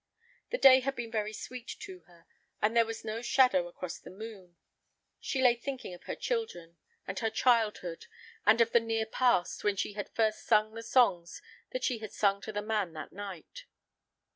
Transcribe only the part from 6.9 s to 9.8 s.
and her childhood, and of the near past, when